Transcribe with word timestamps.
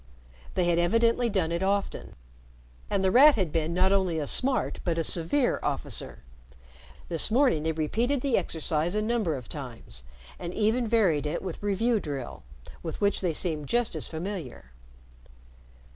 They 0.55 0.63
had 0.63 0.79
evidently 0.79 1.29
done 1.29 1.51
it 1.51 1.61
often, 1.61 2.15
and 2.89 3.03
The 3.03 3.11
Rat 3.11 3.35
had 3.35 3.51
been 3.51 3.71
not 3.71 3.91
only 3.91 4.17
a 4.17 4.25
smart, 4.25 4.79
but 4.83 4.97
a 4.97 5.03
severe, 5.03 5.59
officer. 5.61 6.23
This 7.07 7.29
morning 7.29 7.61
they 7.61 7.71
repeated 7.71 8.21
the 8.21 8.35
exercise 8.35 8.95
a 8.95 9.01
number 9.03 9.35
of 9.35 9.47
times, 9.47 10.03
and 10.39 10.55
even 10.55 10.87
varied 10.87 11.27
it 11.27 11.43
with 11.43 11.61
Review 11.61 11.99
Drill, 11.99 12.41
with 12.81 12.99
which 12.99 13.21
they 13.21 13.35
seemed 13.35 13.67
just 13.69 13.95
as 13.95 14.07
familiar. 14.07 14.71